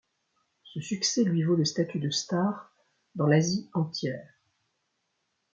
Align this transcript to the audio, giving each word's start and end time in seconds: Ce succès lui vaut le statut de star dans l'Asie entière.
Ce 0.63 0.81
succès 0.81 1.23
lui 1.23 1.43
vaut 1.43 1.55
le 1.55 1.63
statut 1.63 1.99
de 1.99 2.09
star 2.09 2.73
dans 3.13 3.27
l'Asie 3.27 3.69
entière. 3.75 4.27